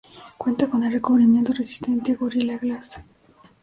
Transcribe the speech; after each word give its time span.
Cuenta 0.35 0.67
con 0.67 0.83
el 0.83 0.93
recubrimiento 0.93 1.53
resistente 1.53 2.15
Gorilla 2.15 2.57
Glass. 2.57 2.99